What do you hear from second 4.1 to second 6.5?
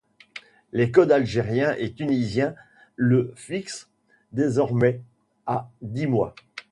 désormais à dix mois.